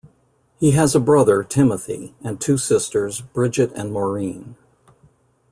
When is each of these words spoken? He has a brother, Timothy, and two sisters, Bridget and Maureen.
He 0.59 0.71
has 0.71 0.95
a 0.95 0.99
brother, 0.99 1.43
Timothy, 1.43 2.15
and 2.23 2.41
two 2.41 2.57
sisters, 2.57 3.21
Bridget 3.21 3.71
and 3.75 3.93
Maureen. 3.93 4.55